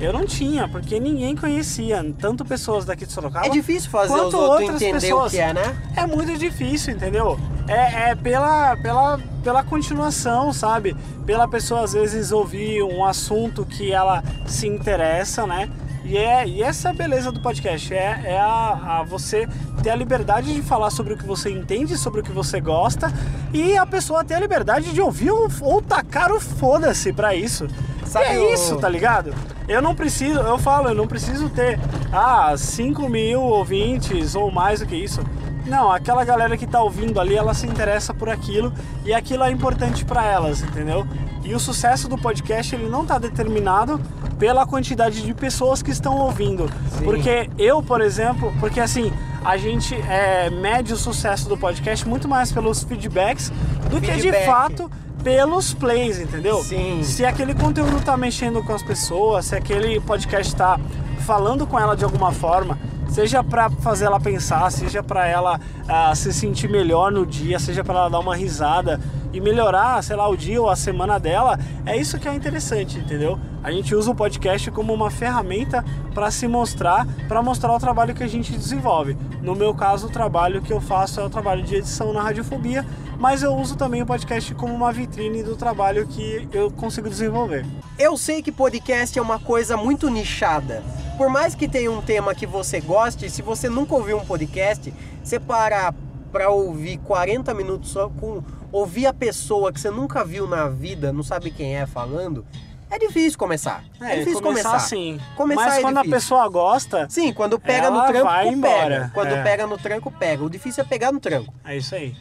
Eu 0.00 0.12
não 0.14 0.24
tinha, 0.24 0.66
porque 0.66 0.98
ninguém 0.98 1.36
conhecia, 1.36 2.02
tanto 2.18 2.42
pessoas 2.44 2.84
daqui 2.86 3.04
de 3.06 3.12
Sorocaba. 3.12 3.46
É 3.46 3.50
difícil 3.50 3.90
fazer 3.90 4.12
quanto 4.14 4.28
os 4.28 4.34
outros 4.34 4.60
outras 4.60 4.82
entender 4.82 5.00
pessoas. 5.00 5.32
o 5.32 5.36
que 5.36 5.40
é, 5.42 5.52
né? 5.52 5.76
É 5.94 6.06
muito 6.06 6.36
difícil, 6.38 6.94
entendeu? 6.94 7.38
É, 7.66 8.10
é 8.10 8.14
pela, 8.14 8.76
pela, 8.76 9.18
pela 9.42 9.62
continuação, 9.62 10.52
sabe? 10.52 10.94
Pela 11.24 11.48
pessoa 11.48 11.82
às 11.84 11.92
vezes 11.94 12.30
ouvir 12.30 12.82
um 12.82 13.04
assunto 13.04 13.64
que 13.64 13.90
ela 13.92 14.22
se 14.46 14.66
interessa, 14.66 15.46
né? 15.46 15.70
E, 16.04 16.18
é, 16.18 16.46
e 16.46 16.62
essa 16.62 16.88
é 16.88 16.90
a 16.90 16.94
beleza 16.94 17.32
do 17.32 17.40
podcast, 17.40 17.94
é, 17.94 18.20
é 18.26 18.38
a, 18.38 18.98
a 18.98 19.02
você 19.02 19.48
ter 19.82 19.88
a 19.88 19.96
liberdade 19.96 20.52
de 20.52 20.60
falar 20.60 20.90
sobre 20.90 21.14
o 21.14 21.16
que 21.16 21.24
você 21.24 21.48
entende, 21.50 21.96
sobre 21.96 22.20
o 22.20 22.22
que 22.22 22.30
você 22.30 22.60
gosta, 22.60 23.10
e 23.54 23.74
a 23.78 23.86
pessoa 23.86 24.22
ter 24.22 24.34
a 24.34 24.40
liberdade 24.40 24.92
de 24.92 25.00
ouvir 25.00 25.30
ou, 25.30 25.48
ou 25.62 25.80
tacar 25.80 26.30
o 26.30 26.38
foda-se 26.38 27.10
pra 27.10 27.34
isso. 27.34 27.66
Sabe 28.04 28.26
é 28.26 28.38
o- 28.38 28.52
isso, 28.52 28.76
tá 28.76 28.86
ligado? 28.88 29.34
Eu 29.66 29.80
não 29.80 29.94
preciso, 29.94 30.38
eu 30.40 30.58
falo, 30.58 30.88
eu 30.90 30.94
não 30.94 31.06
preciso 31.06 31.48
ter, 31.48 31.80
ah, 32.12 32.54
5 32.54 33.08
mil 33.08 33.40
ouvintes 33.40 34.34
ou 34.34 34.50
mais 34.50 34.80
do 34.80 34.86
que 34.86 34.94
isso. 34.96 35.22
Não, 35.66 35.90
aquela 35.90 36.24
galera 36.24 36.56
que 36.56 36.66
tá 36.66 36.82
ouvindo 36.82 37.20
ali, 37.20 37.34
ela 37.34 37.54
se 37.54 37.66
interessa 37.66 38.12
por 38.12 38.28
aquilo 38.28 38.72
e 39.04 39.14
aquilo 39.14 39.42
é 39.44 39.50
importante 39.50 40.04
pra 40.04 40.24
elas, 40.24 40.62
entendeu? 40.62 41.06
E 41.42 41.54
o 41.54 41.60
sucesso 41.60 42.08
do 42.08 42.16
podcast, 42.16 42.74
ele 42.74 42.88
não 42.88 43.04
tá 43.04 43.18
determinado 43.18 44.00
pela 44.38 44.66
quantidade 44.66 45.22
de 45.22 45.34
pessoas 45.34 45.82
que 45.82 45.90
estão 45.90 46.16
ouvindo. 46.16 46.68
Sim. 46.98 47.04
Porque 47.04 47.50
eu, 47.58 47.82
por 47.82 48.00
exemplo, 48.00 48.52
porque 48.60 48.80
assim, 48.80 49.12
a 49.44 49.56
gente 49.56 49.94
é, 49.94 50.50
mede 50.50 50.92
o 50.92 50.96
sucesso 50.96 51.48
do 51.48 51.56
podcast 51.56 52.06
muito 52.08 52.28
mais 52.28 52.50
pelos 52.50 52.82
feedbacks 52.82 53.50
do 53.90 54.00
que 54.00 54.12
de 54.12 54.22
Feedback. 54.22 54.46
fato 54.46 54.90
pelos 55.22 55.72
plays, 55.72 56.18
entendeu? 56.18 56.62
Sim. 56.62 57.02
Se 57.02 57.24
aquele 57.24 57.54
conteúdo 57.54 58.02
tá 58.02 58.16
mexendo 58.16 58.62
com 58.62 58.74
as 58.74 58.82
pessoas, 58.82 59.46
se 59.46 59.56
aquele 59.56 59.98
podcast 60.00 60.54
tá 60.54 60.78
falando 61.20 61.66
com 61.66 61.78
ela 61.78 61.96
de 61.96 62.04
alguma 62.04 62.30
forma, 62.30 62.78
seja 63.14 63.44
para 63.44 63.70
fazer 63.70 64.06
ela 64.06 64.18
pensar, 64.18 64.68
seja 64.72 65.00
para 65.00 65.24
ela 65.24 65.60
ah, 65.86 66.12
se 66.16 66.32
sentir 66.32 66.68
melhor 66.68 67.12
no 67.12 67.24
dia, 67.24 67.60
seja 67.60 67.84
para 67.84 67.94
ela 67.94 68.08
dar 68.08 68.18
uma 68.18 68.34
risada 68.34 69.00
e 69.34 69.40
melhorar, 69.40 70.00
sei 70.02 70.14
lá, 70.14 70.28
o 70.28 70.36
dia 70.36 70.62
ou 70.62 70.70
a 70.70 70.76
semana 70.76 71.18
dela, 71.18 71.58
é 71.84 71.96
isso 71.96 72.20
que 72.20 72.28
é 72.28 72.32
interessante, 72.32 72.98
entendeu? 72.98 73.36
A 73.64 73.72
gente 73.72 73.92
usa 73.92 74.12
o 74.12 74.14
podcast 74.14 74.70
como 74.70 74.94
uma 74.94 75.10
ferramenta 75.10 75.84
para 76.14 76.30
se 76.30 76.46
mostrar, 76.46 77.04
para 77.26 77.42
mostrar 77.42 77.74
o 77.74 77.80
trabalho 77.80 78.14
que 78.14 78.22
a 78.22 78.28
gente 78.28 78.52
desenvolve. 78.52 79.16
No 79.42 79.56
meu 79.56 79.74
caso, 79.74 80.06
o 80.06 80.10
trabalho 80.10 80.62
que 80.62 80.72
eu 80.72 80.80
faço 80.80 81.18
é 81.18 81.24
o 81.24 81.28
trabalho 81.28 81.64
de 81.64 81.74
edição 81.74 82.12
na 82.12 82.22
Radiofobia, 82.22 82.86
mas 83.18 83.42
eu 83.42 83.52
uso 83.56 83.74
também 83.74 84.02
o 84.02 84.06
podcast 84.06 84.54
como 84.54 84.72
uma 84.72 84.92
vitrine 84.92 85.42
do 85.42 85.56
trabalho 85.56 86.06
que 86.06 86.48
eu 86.52 86.70
consigo 86.70 87.08
desenvolver. 87.08 87.66
Eu 87.98 88.16
sei 88.16 88.40
que 88.40 88.52
podcast 88.52 89.18
é 89.18 89.22
uma 89.22 89.40
coisa 89.40 89.76
muito 89.76 90.08
nichada. 90.08 90.80
Por 91.18 91.28
mais 91.28 91.56
que 91.56 91.66
tenha 91.66 91.90
um 91.90 92.00
tema 92.00 92.36
que 92.36 92.46
você 92.46 92.80
goste, 92.80 93.28
se 93.28 93.42
você 93.42 93.68
nunca 93.68 93.96
ouviu 93.96 94.16
um 94.16 94.24
podcast, 94.24 94.94
você 95.22 95.40
parar 95.40 95.92
pra 96.30 96.50
ouvir 96.50 96.98
40 96.98 97.52
minutos 97.54 97.90
só 97.90 98.08
com 98.08 98.42
ouvir 98.74 99.06
a 99.06 99.12
pessoa 99.14 99.72
que 99.72 99.80
você 99.80 99.88
nunca 99.88 100.24
viu 100.24 100.48
na 100.48 100.68
vida, 100.68 101.12
não 101.12 101.22
sabe 101.22 101.52
quem 101.52 101.76
é 101.76 101.86
falando, 101.86 102.44
é 102.90 102.98
difícil 102.98 103.38
começar. 103.38 103.84
É, 104.00 104.16
difícil 104.18 104.42
começar. 104.42 104.74
assim. 104.74 105.20
Começar 105.36 105.64
mas 105.64 105.74
é 105.78 105.80
quando 105.80 105.98
a 105.98 106.02
difícil. 106.02 106.20
pessoa 106.20 106.48
gosta, 106.48 107.06
Sim, 107.08 107.32
quando 107.32 107.56
pega 107.58 107.88
no 107.88 108.04
tranco, 108.04 108.24
vai 108.24 108.44
pega. 108.46 108.56
embora, 108.56 109.10
Quando 109.14 109.28
é. 109.32 109.42
pega 109.44 109.66
no 109.68 109.78
tranco, 109.78 110.10
pega. 110.10 110.42
O 110.42 110.50
difícil 110.50 110.82
é 110.82 110.86
pegar 110.86 111.12
no 111.12 111.20
tranco. 111.20 111.54
é 111.64 111.76
isso 111.76 111.94
aí. 111.94 112.16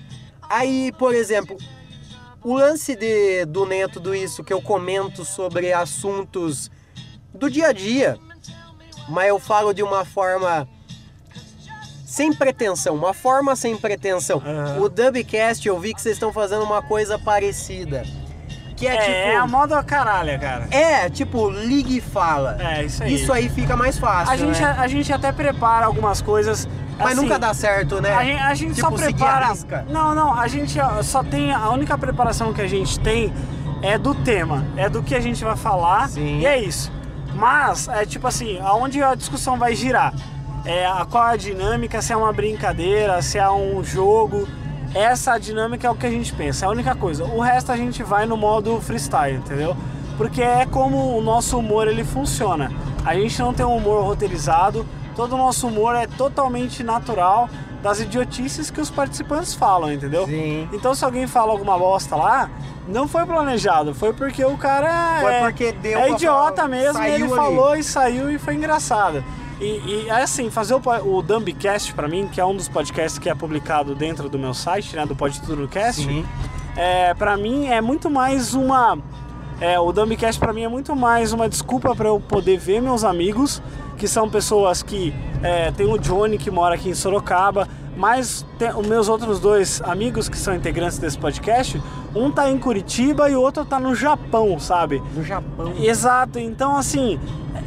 Aí, 0.48 0.92
por 1.00 1.16
exemplo, 1.16 1.58
o 2.44 2.54
lance 2.54 2.96
de, 2.96 3.46
do 3.46 3.66
Nem 3.66 3.82
é 3.84 3.88
Tudo 3.88 4.14
Isso 4.14 4.44
que 4.44 4.54
eu 4.54 4.62
comento 4.62 5.26
sobre 5.26 5.74
assuntos 5.74 6.70
do 7.34 7.50
dia 7.50 7.70
a 7.70 7.72
dia, 7.74 8.16
mas 9.10 9.28
eu 9.30 9.40
falo 9.40 9.74
de 9.74 9.82
uma 9.82 10.06
forma 10.06 10.68
sem 12.14 12.32
pretensão, 12.32 12.94
uma 12.94 13.12
forma 13.12 13.56
sem 13.56 13.76
pretensão. 13.76 14.38
Aham. 14.46 14.82
O 14.82 14.88
Dubcast 14.88 15.68
eu 15.68 15.80
vi 15.80 15.96
que 15.96 16.00
vocês 16.00 16.16
estão 16.16 16.32
fazendo 16.32 16.64
uma 16.64 16.80
coisa 16.80 17.18
parecida. 17.18 18.04
Que 18.76 18.88
é, 18.88 18.96
É, 18.96 18.98
tipo. 19.00 19.12
é 19.12 19.36
a 19.36 19.48
moda 19.48 19.82
caralha, 19.82 20.38
cara. 20.38 20.68
É, 20.70 21.10
tipo, 21.10 21.50
liga 21.50 21.90
e 21.90 22.00
fala. 22.00 22.56
É, 22.60 22.84
isso 22.86 23.04
aí. 23.04 23.16
Isso 23.16 23.34
aí 23.34 23.50
fica 23.50 23.76
mais 23.76 23.98
fácil. 23.98 24.32
A 24.32 24.38
gente, 24.38 24.62
né? 24.62 24.76
a 24.78 24.88
gente 24.88 25.12
até 25.12 25.32
prepara 25.32 25.88
algumas 25.88 26.22
coisas. 26.22 26.68
Mas 27.00 27.14
assim, 27.14 27.22
nunca 27.22 27.40
dá 27.40 27.52
certo, 27.52 28.00
né? 28.00 28.14
A 28.14 28.24
gente, 28.24 28.42
a 28.42 28.54
gente 28.54 28.76
Tipo, 28.76 28.92
só 28.92 28.96
prepara. 28.96 29.48
a. 29.48 29.82
Não, 29.92 30.14
não, 30.14 30.40
a 30.40 30.48
gente 30.48 30.78
só 31.02 31.24
tem. 31.24 31.52
A 31.52 31.70
única 31.70 31.98
preparação 31.98 32.54
que 32.54 32.62
a 32.62 32.68
gente 32.68 33.00
tem 33.00 33.34
é 33.82 33.98
do 33.98 34.14
tema, 34.14 34.64
é 34.78 34.88
do 34.88 35.02
que 35.02 35.16
a 35.16 35.20
gente 35.20 35.44
vai 35.44 35.58
falar. 35.58 36.10
Sim. 36.10 36.42
E 36.42 36.46
é 36.46 36.60
isso. 36.60 36.92
Mas, 37.34 37.88
é 37.88 38.06
tipo 38.06 38.28
assim, 38.28 38.60
aonde 38.60 39.02
a 39.02 39.16
discussão 39.16 39.58
vai 39.58 39.76
girar? 39.76 40.14
É, 40.66 40.86
a, 40.86 41.06
qual 41.06 41.24
a 41.24 41.36
dinâmica, 41.36 42.02
se 42.02 42.14
é 42.14 42.18
uma 42.18 42.32
brincadeira, 42.32 43.22
se 43.22 43.38
é 43.38 43.50
um 43.50 43.84
jogo. 43.84 44.48
Essa 44.94 45.40
dinâmica 45.40 45.88
é 45.88 45.90
o 45.90 45.96
que 45.96 46.06
a 46.06 46.10
gente 46.10 46.32
pensa, 46.34 46.66
é 46.66 46.68
a 46.68 46.72
única 46.72 46.94
coisa. 46.96 47.24
O 47.26 47.40
resto 47.40 47.72
a 47.72 47.78
gente 47.78 48.04
vai 48.04 48.26
no 48.28 48.38
modo 48.38 48.80
freestyle, 48.80 49.38
entendeu? 49.38 49.76
Porque 50.18 50.42
é 50.42 50.68
como 50.68 51.18
o 51.18 51.22
nosso 51.22 51.58
humor 51.58 51.88
ele 51.88 52.04
funciona. 52.04 52.72
A 53.04 53.16
gente 53.16 53.40
não 53.40 53.54
tem 53.54 53.66
um 53.66 53.76
humor 53.76 54.04
roteirizado, 54.04 54.86
todo 55.16 55.34
o 55.34 55.38
nosso 55.38 55.68
humor 55.68 55.96
é 55.96 56.06
totalmente 56.06 56.84
natural 56.84 57.50
das 57.82 58.00
idiotices 58.00 58.70
que 58.70 58.80
os 58.80 58.90
participantes 58.90 59.54
falam, 59.54 59.92
entendeu? 59.92 60.26
Sim. 60.26 60.70
Então 60.72 60.94
se 60.94 61.04
alguém 61.04 61.26
fala 61.28 61.52
alguma 61.52 61.78
bosta 61.78 62.16
lá, 62.16 62.50
não 62.88 63.08
foi 63.08 63.26
planejado, 63.26 63.94
foi 63.94 64.14
porque 64.14 64.46
o 64.46 64.58
cara 64.58 65.20
Foi 65.22 65.34
é, 65.34 65.40
porque 65.42 65.72
deu 65.74 66.00
é 66.00 66.12
idiota 66.12 66.68
mesmo, 66.68 67.02
e 67.04 67.10
ele 67.10 67.24
ali. 67.24 67.36
falou 67.36 67.76
e 67.76 67.84
saiu 67.84 68.32
e 68.32 68.38
foi 68.38 68.56
engraçado. 68.56 69.24
E, 69.64 69.82
e 69.88 70.10
é 70.10 70.22
assim, 70.22 70.50
fazer 70.50 70.74
o, 70.74 70.82
o 71.06 71.22
Dumbcast 71.22 71.94
pra 71.94 72.06
mim, 72.06 72.28
que 72.28 72.42
é 72.42 72.46
um 72.46 72.54
dos 72.54 72.68
podcasts 72.68 73.18
que 73.18 73.30
é 73.30 73.34
publicado 73.34 73.96
dentro 73.96 74.28
do 74.28 74.38
meu 74.38 74.54
site, 74.54 74.94
né, 74.94 75.06
do 75.06 75.16
Pode 75.16 75.42
Tudo 75.42 75.70
Cast, 75.70 76.04
Sim. 76.04 76.26
é, 76.76 77.14
para 77.14 77.38
mim 77.38 77.68
é 77.68 77.80
muito 77.80 78.10
mais 78.10 78.54
uma. 78.54 78.98
É, 79.62 79.80
o 79.80 79.94
Dumbcast 79.94 80.38
para 80.38 80.52
mim 80.52 80.64
é 80.64 80.68
muito 80.68 80.94
mais 80.98 81.32
uma 81.32 81.48
desculpa 81.48 81.96
para 81.96 82.10
eu 82.10 82.20
poder 82.20 82.58
ver 82.58 82.82
meus 82.82 83.06
amigos, 83.06 83.62
que 83.98 84.06
são 84.06 84.30
pessoas 84.30 84.84
que. 84.84 85.14
É, 85.42 85.72
tem 85.72 85.86
o 85.86 85.98
Johnny 85.98 86.38
que 86.38 86.52
mora 86.52 86.76
aqui 86.76 86.90
em 86.90 86.94
Sorocaba, 86.94 87.66
mas 87.96 88.46
tem, 88.58 88.70
os 88.76 88.88
meus 88.88 89.08
outros 89.08 89.40
dois 89.40 89.82
amigos 89.84 90.28
que 90.28 90.38
são 90.38 90.56
integrantes 90.56 90.98
desse 90.98 91.18
podcast, 91.18 91.82
um 92.16 92.32
tá 92.32 92.50
em 92.50 92.58
Curitiba 92.58 93.30
e 93.30 93.36
o 93.36 93.42
outro 93.42 93.66
tá 93.66 93.80
no 93.80 93.94
Japão, 93.96 94.60
sabe? 94.60 95.02
No 95.16 95.24
Japão. 95.24 95.74
Exato, 95.80 96.40
então 96.40 96.76
assim, 96.76 97.20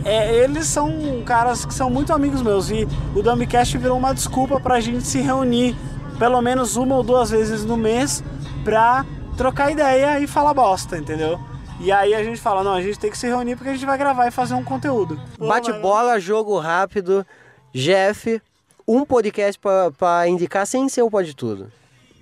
é, 0.04 0.34
eles 0.34 0.66
são 0.66 1.22
caras 1.24 1.64
que 1.64 1.74
são 1.74 1.90
muito 1.90 2.12
amigos 2.12 2.42
meus 2.42 2.70
e 2.70 2.86
o 3.14 3.22
Dumbcast 3.22 3.78
virou 3.78 3.98
uma 3.98 4.12
desculpa 4.12 4.60
pra 4.60 4.80
gente 4.80 5.06
se 5.06 5.20
reunir 5.20 5.76
pelo 6.18 6.40
menos 6.40 6.76
uma 6.76 6.96
ou 6.96 7.02
duas 7.02 7.30
vezes 7.30 7.64
no 7.64 7.76
mês 7.76 8.22
pra 8.64 9.04
trocar 9.36 9.70
ideia 9.70 10.18
e 10.18 10.26
falar 10.26 10.54
bosta, 10.54 10.96
entendeu? 10.96 11.38
E 11.78 11.92
aí 11.92 12.14
a 12.14 12.24
gente 12.24 12.40
fala, 12.40 12.64
não, 12.64 12.72
a 12.72 12.80
gente 12.80 12.98
tem 12.98 13.10
que 13.10 13.18
se 13.18 13.26
reunir 13.26 13.54
porque 13.54 13.68
a 13.68 13.74
gente 13.74 13.84
vai 13.84 13.98
gravar 13.98 14.26
e 14.26 14.30
fazer 14.30 14.54
um 14.54 14.64
conteúdo. 14.64 15.20
Bate 15.38 15.72
bola, 15.74 16.18
jogo 16.18 16.58
rápido. 16.58 17.24
Jeff, 17.74 18.40
um 18.86 19.04
podcast 19.04 19.60
pra 19.96 20.28
indicar 20.28 20.66
sem 20.66 20.88
ser 20.88 21.02
o 21.02 21.10
Pode 21.10 21.34
Tudo. 21.34 21.70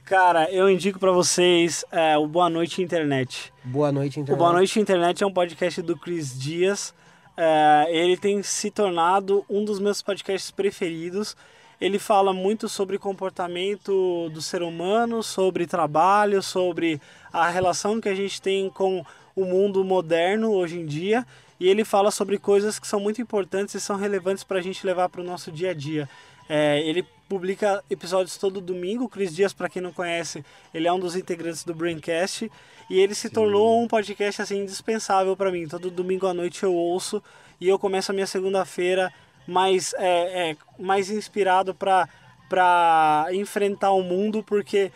Cara, 0.05 0.51
eu 0.51 0.69
indico 0.69 0.99
pra 0.99 1.11
vocês 1.11 1.85
é, 1.91 2.17
o 2.19 2.27
Boa 2.27 2.51
Noite 2.51 2.83
Internet. 2.83 3.53
Boa 3.65 3.91
noite, 3.91 4.21
então. 4.21 4.35
O 4.35 4.39
Boa 4.39 4.53
Noite 4.53 4.79
Internet 4.79 5.25
é 5.25 5.27
um 5.27 5.33
podcast 5.33 5.81
do 5.81 5.97
Chris 5.97 6.39
Dias. 6.39 6.95
É, 7.37 7.87
ele 7.89 8.17
tem 8.17 8.43
se 8.43 8.71
tornado 8.71 9.45
um 9.49 9.65
dos 9.65 9.79
meus 9.79 10.03
podcasts 10.03 10.51
preferidos. 10.51 11.37
Ele 11.81 11.99
fala 11.99 12.33
muito 12.33 12.69
sobre 12.69 12.99
comportamento 12.99 14.29
do 14.31 14.41
ser 14.41 14.63
humano, 14.63 15.23
sobre 15.23 15.67
trabalho, 15.67 16.43
sobre 16.43 17.01
a 17.33 17.49
relação 17.49 18.01
que 18.01 18.09
a 18.09 18.15
gente 18.15 18.41
tem 18.41 18.71
com 18.71 19.05
o 19.35 19.45
mundo 19.45 19.83
moderno 19.85 20.53
hoje 20.53 20.79
em 20.79 20.87
dia. 20.87 21.27
E 21.59 21.69
ele 21.69 21.85
fala 21.85 22.11
sobre 22.11 22.39
coisas 22.39 22.79
que 22.79 22.87
são 22.87 23.01
muito 23.01 23.21
importantes 23.23 23.75
e 23.75 23.81
são 23.81 23.97
relevantes 23.97 24.45
para 24.45 24.59
a 24.59 24.63
gente 24.63 24.87
levar 24.87 25.09
para 25.09 25.21
o 25.21 25.25
nosso 25.25 25.51
dia 25.51 25.71
a 25.71 25.75
dia. 25.75 26.09
É, 26.49 26.81
ele 26.81 27.07
publica 27.29 27.83
episódios 27.91 28.37
todo 28.37 28.61
domingo. 28.61 29.05
O 29.05 29.09
Cris 29.09 29.35
Dias, 29.35 29.53
para 29.53 29.69
quem 29.69 29.81
não 29.81 29.93
conhece, 29.93 30.45
ele 30.73 30.87
é 30.87 30.93
um 30.93 30.99
dos 30.99 31.17
integrantes 31.17 31.65
do 31.65 31.75
Braincast 31.75 32.51
e 32.91 33.01
ele 33.01 33.15
se 33.15 33.31
tornou 33.31 33.83
um 33.83 33.89
podcast 33.89 34.43
assim 34.43 34.63
indispensável 34.63 35.37
para 35.37 35.51
mim. 35.51 35.67
Todo 35.67 35.91
domingo 35.91 36.27
à 36.27 36.35
noite 36.35 36.63
eu 36.63 36.75
ouço 36.75 37.23
e 37.61 37.69
eu 37.69 37.79
começo 37.79 38.11
a 38.11 38.15
minha 38.15 38.27
segunda-feira 38.27 39.13
mais 39.47 39.95
é, 39.99 40.51
é, 40.51 40.57
mais 40.79 41.11
inspirado 41.11 41.75
para 41.75 42.09
para 42.49 43.27
enfrentar 43.33 43.93
o 43.93 44.03
mundo 44.03 44.43
porque 44.43 44.93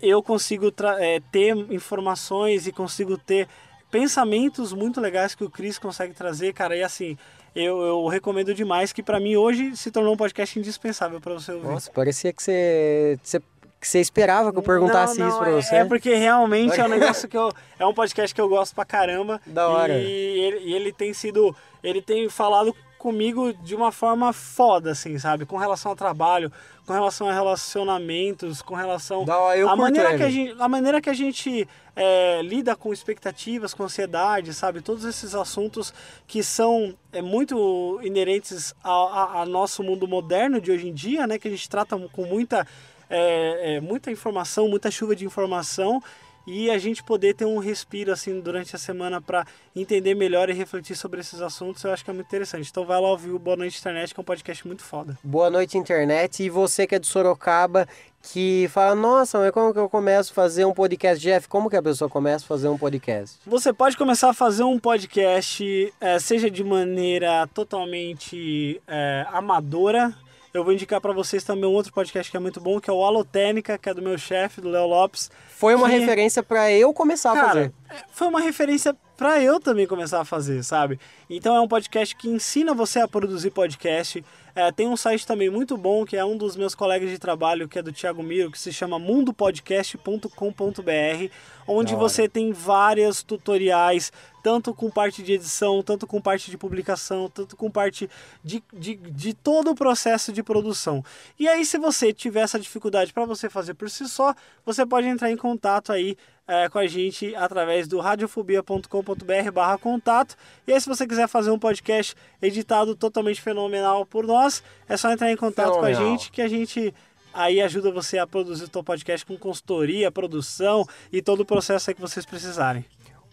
eu 0.00 0.22
consigo 0.22 0.72
é, 0.98 1.20
ter 1.32 1.56
informações 1.72 2.66
e 2.66 2.72
consigo 2.72 3.16
ter 3.16 3.48
pensamentos 3.90 4.72
muito 4.72 5.00
legais 5.00 5.34
que 5.34 5.44
o 5.44 5.50
Chris 5.50 5.78
consegue 5.78 6.12
trazer, 6.12 6.52
cara. 6.52 6.76
E 6.76 6.82
assim, 6.82 7.16
eu, 7.54 7.80
eu 7.82 8.06
recomendo 8.08 8.52
demais 8.54 8.92
que 8.92 9.02
para 9.02 9.20
mim 9.20 9.36
hoje 9.36 9.76
se 9.76 9.90
tornou 9.90 10.14
um 10.14 10.16
podcast 10.16 10.58
indispensável 10.58 11.20
para 11.20 11.34
você 11.34 11.52
ouvir. 11.52 11.66
Nossa, 11.68 11.90
parecia 11.90 12.32
que 12.32 12.42
você, 12.42 13.18
você- 13.22 13.40
que 13.80 13.88
você 13.88 14.00
esperava 14.00 14.50
que 14.50 14.58
eu 14.58 14.62
perguntasse 14.62 15.18
Não, 15.18 15.26
não, 15.26 15.32
isso 15.34 15.38
pra 15.42 15.50
é- 15.50 15.54
você. 15.62 15.76
É 15.76 15.84
porque 15.84 16.14
realmente 16.14 16.80
é 16.80 16.84
um 16.84 16.88
negócio 16.88 17.28
que 17.28 17.36
eu. 17.36 17.52
É 17.78 17.84
um 17.84 17.92
podcast 17.92 18.34
que 18.34 18.40
eu 18.40 18.48
gosto 18.48 18.74
pra 18.74 18.84
caramba. 18.84 19.40
Da 19.46 19.68
hora. 19.68 19.92
E 19.98 20.06
ele, 20.40 20.58
e 20.64 20.74
ele 20.74 20.92
tem 20.92 21.12
sido. 21.12 21.54
Ele 21.82 22.00
tem 22.00 22.26
falado 22.30 22.74
comigo 23.04 23.52
de 23.52 23.74
uma 23.74 23.92
forma 23.92 24.32
foda, 24.32 24.92
assim, 24.92 25.18
sabe? 25.18 25.44
Com 25.44 25.58
relação 25.58 25.90
ao 25.90 25.96
trabalho, 25.96 26.50
com 26.86 26.92
relação 26.94 27.28
a 27.28 27.34
relacionamentos, 27.34 28.62
com 28.62 28.74
relação. 28.74 29.26
Da 29.26 29.36
a 29.70 29.76
maneira 29.76 30.08
ele. 30.08 30.16
que 30.16 30.22
a 30.22 30.30
gente, 30.30 30.56
a 30.58 30.68
maneira 30.70 31.00
que 31.02 31.10
a 31.10 31.12
gente 31.12 31.68
é, 31.94 32.40
lida 32.40 32.74
com 32.74 32.94
expectativas, 32.94 33.74
com 33.74 33.82
ansiedade, 33.82 34.54
sabe? 34.54 34.80
Todos 34.80 35.04
esses 35.04 35.34
assuntos 35.34 35.92
que 36.26 36.42
são 36.42 36.94
é, 37.12 37.20
muito 37.20 38.00
inerentes 38.02 38.74
ao 38.82 39.12
a, 39.12 39.42
a 39.42 39.44
nosso 39.44 39.82
mundo 39.82 40.08
moderno 40.08 40.58
de 40.58 40.72
hoje 40.72 40.88
em 40.88 40.94
dia, 40.94 41.26
né? 41.26 41.38
Que 41.38 41.48
a 41.48 41.50
gente 41.50 41.68
trata 41.68 41.98
com 42.10 42.24
muita, 42.24 42.66
é, 43.10 43.74
é, 43.74 43.80
muita 43.82 44.10
informação, 44.10 44.66
muita 44.66 44.90
chuva 44.90 45.14
de 45.14 45.26
informação 45.26 46.02
e 46.46 46.70
a 46.70 46.78
gente 46.78 47.02
poder 47.02 47.34
ter 47.34 47.44
um 47.44 47.58
respiro 47.58 48.12
assim 48.12 48.40
durante 48.40 48.74
a 48.76 48.78
semana 48.78 49.20
para 49.20 49.46
entender 49.74 50.14
melhor 50.14 50.50
e 50.50 50.52
refletir 50.52 50.96
sobre 50.96 51.20
esses 51.20 51.40
assuntos, 51.40 51.82
eu 51.84 51.92
acho 51.92 52.04
que 52.04 52.10
é 52.10 52.14
muito 52.14 52.26
interessante. 52.26 52.68
Então 52.70 52.84
vai 52.84 53.00
lá 53.00 53.08
ouvir 53.10 53.30
o 53.30 53.38
Boa 53.38 53.56
Noite 53.56 53.78
Internet, 53.78 54.14
que 54.14 54.20
é 54.20 54.22
um 54.22 54.24
podcast 54.24 54.66
muito 54.66 54.82
foda. 54.82 55.18
Boa 55.22 55.50
noite, 55.50 55.78
internet. 55.78 56.42
E 56.42 56.50
você 56.50 56.86
que 56.86 56.94
é 56.94 56.98
de 56.98 57.06
Sorocaba, 57.06 57.88
que 58.32 58.68
fala, 58.68 58.94
nossa, 58.94 59.38
mas 59.38 59.50
como 59.50 59.72
que 59.72 59.78
eu 59.78 59.88
começo 59.88 60.32
a 60.32 60.34
fazer 60.34 60.64
um 60.64 60.72
podcast? 60.72 61.22
Jeff, 61.22 61.46
como 61.48 61.68
que 61.68 61.76
a 61.76 61.82
pessoa 61.82 62.08
começa 62.08 62.44
a 62.44 62.48
fazer 62.48 62.68
um 62.68 62.78
podcast? 62.78 63.38
Você 63.46 63.72
pode 63.72 63.96
começar 63.96 64.30
a 64.30 64.34
fazer 64.34 64.64
um 64.64 64.78
podcast, 64.78 65.92
eh, 66.00 66.18
seja 66.18 66.50
de 66.50 66.64
maneira 66.64 67.46
totalmente 67.52 68.80
eh, 68.88 69.26
amadora. 69.30 70.14
Eu 70.54 70.62
vou 70.62 70.72
indicar 70.72 71.00
para 71.00 71.12
vocês 71.12 71.42
também 71.42 71.68
um 71.68 71.72
outro 71.72 71.92
podcast 71.92 72.30
que 72.30 72.36
é 72.36 72.40
muito 72.40 72.60
bom, 72.60 72.78
que 72.80 72.88
é 72.88 72.92
o 72.92 73.04
Alotênica, 73.04 73.76
que 73.76 73.88
é 73.88 73.94
do 73.94 74.00
meu 74.00 74.16
chefe, 74.16 74.60
do 74.60 74.68
Léo 74.70 74.86
Lopes. 74.86 75.28
Foi 75.48 75.74
uma 75.74 75.90
Que- 75.90 75.98
referência 75.98 76.44
pra 76.44 76.70
eu 76.70 76.94
começar 76.94 77.32
a 77.32 77.34
Cara, 77.34 77.48
fazer. 77.48 77.72
é, 77.90 77.96
foi 78.12 78.28
uma 78.28 78.40
referência 78.40 78.96
para 79.16 79.42
eu 79.42 79.58
também 79.58 79.84
começar 79.84 80.20
a 80.20 80.24
fazer, 80.24 80.62
sabe? 80.62 81.00
Então 81.28 81.56
é 81.56 81.60
um 81.60 81.66
podcast 81.66 82.14
que 82.14 82.28
ensina 82.28 82.72
você 82.72 83.00
a 83.00 83.08
produzir 83.08 83.50
podcast. 83.50 84.24
É, 84.54 84.70
tem 84.70 84.86
um 84.86 84.96
site 84.96 85.26
também 85.26 85.50
muito 85.50 85.76
bom, 85.76 86.04
que 86.04 86.16
é 86.16 86.24
um 86.24 86.36
dos 86.36 86.56
meus 86.56 86.72
colegas 86.72 87.10
de 87.10 87.18
trabalho, 87.18 87.66
que 87.68 87.80
é 87.80 87.82
do 87.82 87.92
Thiago 87.92 88.22
Miro, 88.22 88.52
que 88.52 88.58
se 88.58 88.72
chama 88.72 88.96
mundopodcast.com.br, 88.96 91.32
onde 91.66 91.96
você 91.96 92.28
tem 92.28 92.52
vários 92.52 93.24
tutoriais, 93.24 94.12
tanto 94.44 94.74
com 94.74 94.90
parte 94.90 95.22
de 95.22 95.32
edição, 95.32 95.82
tanto 95.82 96.06
com 96.06 96.20
parte 96.20 96.50
de 96.50 96.58
publicação, 96.58 97.30
tanto 97.30 97.56
com 97.56 97.70
parte 97.70 98.10
de, 98.44 98.62
de, 98.74 98.94
de 98.94 99.32
todo 99.32 99.70
o 99.70 99.74
processo 99.74 100.30
de 100.30 100.42
produção. 100.42 101.02
E 101.38 101.48
aí, 101.48 101.64
se 101.64 101.78
você 101.78 102.12
tiver 102.12 102.42
essa 102.42 102.60
dificuldade 102.60 103.10
para 103.10 103.24
você 103.24 103.48
fazer 103.48 103.72
por 103.72 103.88
si 103.88 104.06
só, 104.06 104.34
você 104.62 104.84
pode 104.84 105.06
entrar 105.08 105.30
em 105.30 105.36
contato 105.38 105.90
aí 105.90 106.14
é, 106.46 106.68
com 106.68 106.78
a 106.78 106.86
gente 106.86 107.34
através 107.34 107.88
do 107.88 107.98
radiofobia.com.br 108.00 109.50
barra 109.50 109.78
contato. 109.78 110.36
E 110.66 110.74
aí, 110.74 110.78
se 110.78 110.86
você 110.86 111.06
quiser 111.06 111.26
fazer 111.26 111.50
um 111.50 111.58
podcast 111.58 112.14
editado 112.42 112.94
totalmente 112.94 113.40
fenomenal 113.40 114.04
por 114.04 114.26
nós, 114.26 114.62
é 114.86 114.94
só 114.98 115.10
entrar 115.10 115.32
em 115.32 115.36
contato 115.38 115.72
com 115.72 115.78
a 115.78 115.86
Fenomenal. 115.86 116.10
gente 116.18 116.30
que 116.30 116.42
a 116.42 116.48
gente 116.48 116.92
aí 117.32 117.62
ajuda 117.62 117.90
você 117.90 118.18
a 118.18 118.26
produzir 118.26 118.64
o 118.64 118.70
seu 118.70 118.84
podcast 118.84 119.24
com 119.24 119.38
consultoria, 119.38 120.12
produção 120.12 120.86
e 121.10 121.22
todo 121.22 121.40
o 121.40 121.46
processo 121.46 121.94
que 121.94 122.00
vocês 122.00 122.26
precisarem. 122.26 122.84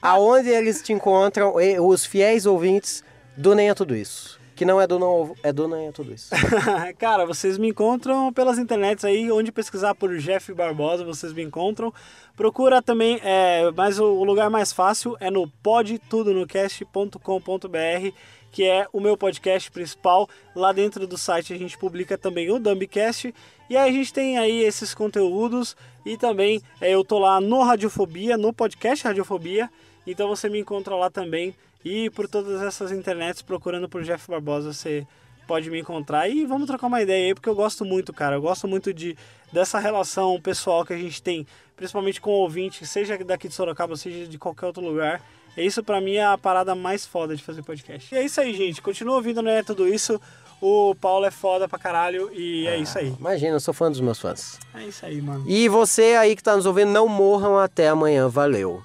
Aonde 0.01 0.49
eles 0.49 0.81
te 0.81 0.91
encontram, 0.91 1.53
os 1.79 2.05
fiéis 2.05 2.45
ouvintes 2.45 3.03
do 3.37 3.53
Nem 3.53 3.69
é 3.69 3.73
Tudo 3.73 3.95
Isso? 3.95 4.41
Que 4.61 4.65
não 4.65 4.79
é 4.79 4.85
do 4.85 4.99
não 4.99 5.35
é 5.41 5.51
do 5.51 5.67
nem 5.67 5.87
é 5.87 5.91
tudo 5.91 6.13
isso. 6.13 6.29
Cara, 6.99 7.25
vocês 7.25 7.57
me 7.57 7.69
encontram 7.69 8.31
pelas 8.31 8.59
internets 8.59 9.03
aí, 9.03 9.31
onde 9.31 9.51
pesquisar 9.51 9.95
por 9.95 10.15
Jeff 10.19 10.53
Barbosa, 10.53 11.03
vocês 11.03 11.33
me 11.33 11.41
encontram. 11.41 11.91
Procura 12.35 12.79
também, 12.79 13.19
é, 13.23 13.71
mas 13.75 13.97
o 13.97 14.23
lugar 14.23 14.51
mais 14.51 14.71
fácil 14.71 15.17
é 15.19 15.31
no 15.31 15.47
podtudonocast.com.br, 15.63 18.15
que 18.51 18.63
é 18.63 18.85
o 18.93 18.99
meu 18.99 19.17
podcast 19.17 19.71
principal. 19.71 20.29
Lá 20.55 20.71
dentro 20.71 21.07
do 21.07 21.17
site 21.17 21.55
a 21.55 21.57
gente 21.57 21.75
publica 21.75 22.15
também 22.15 22.51
o 22.51 22.59
Dumbcast. 22.59 23.33
E 23.67 23.75
aí 23.75 23.89
a 23.89 23.91
gente 23.91 24.13
tem 24.13 24.37
aí 24.37 24.63
esses 24.63 24.93
conteúdos 24.93 25.75
e 26.05 26.17
também 26.17 26.61
é, 26.79 26.91
eu 26.91 27.03
tô 27.03 27.17
lá 27.17 27.41
no 27.41 27.63
Radiofobia, 27.63 28.37
no 28.37 28.53
podcast 28.53 29.07
Radiofobia. 29.07 29.71
Então 30.05 30.27
você 30.27 30.49
me 30.49 30.59
encontra 30.59 30.95
lá 30.95 31.09
também 31.09 31.53
e 31.83 32.09
por 32.09 32.27
todas 32.27 32.61
essas 32.61 32.91
internets 32.91 33.41
procurando 33.41 33.89
por 33.89 34.03
Jeff 34.03 34.29
Barbosa, 34.29 34.73
você 34.73 35.05
pode 35.47 35.69
me 35.69 35.79
encontrar 35.79 36.29
e 36.29 36.45
vamos 36.45 36.67
trocar 36.67 36.87
uma 36.87 37.01
ideia 37.01 37.27
aí, 37.27 37.33
porque 37.33 37.49
eu 37.49 37.55
gosto 37.55 37.83
muito, 37.83 38.13
cara. 38.13 38.35
Eu 38.35 38.41
gosto 38.41 38.67
muito 38.67 38.93
de 38.93 39.17
dessa 39.51 39.79
relação 39.79 40.39
pessoal 40.39 40.85
que 40.85 40.93
a 40.93 40.97
gente 40.97 41.21
tem, 41.21 41.45
principalmente 41.75 42.21
com 42.21 42.29
o 42.29 42.41
ouvinte, 42.41 42.85
seja 42.85 43.17
daqui 43.17 43.47
de 43.47 43.53
Sorocaba, 43.53 43.95
seja 43.97 44.27
de 44.27 44.37
qualquer 44.37 44.67
outro 44.67 44.83
lugar. 44.83 45.21
É 45.57 45.63
isso 45.63 45.83
para 45.83 45.99
mim 45.99 46.13
é 46.13 46.25
a 46.25 46.37
parada 46.37 46.73
mais 46.73 47.05
foda 47.05 47.35
de 47.35 47.43
fazer 47.43 47.61
podcast. 47.63 48.13
E 48.13 48.17
é 48.17 48.23
isso 48.23 48.39
aí, 48.39 48.53
gente. 48.53 48.81
Continua 48.81 49.15
ouvindo, 49.15 49.41
né? 49.41 49.61
Tudo 49.63 49.85
isso. 49.87 50.21
O 50.61 50.95
Paulo 50.95 51.25
é 51.25 51.31
foda 51.31 51.67
pra 51.67 51.77
caralho 51.79 52.31
e 52.31 52.67
é 52.67 52.77
isso 52.77 52.97
aí. 52.97 53.13
Imagina, 53.19 53.55
eu 53.55 53.59
sou 53.59 53.73
fã 53.73 53.89
dos 53.89 53.99
meus 53.99 54.19
fãs. 54.19 54.59
É 54.75 54.85
isso 54.85 55.05
aí, 55.05 55.19
mano. 55.21 55.43
E 55.47 55.67
você 55.67 56.15
aí 56.15 56.35
que 56.35 56.43
tá 56.43 56.55
nos 56.55 56.65
ouvindo, 56.65 56.91
não 56.91 57.07
morram 57.07 57.57
até 57.57 57.89
amanhã. 57.89 58.29
Valeu. 58.29 58.81